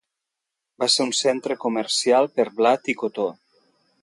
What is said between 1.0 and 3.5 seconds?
un centre comercial per blat i cotó.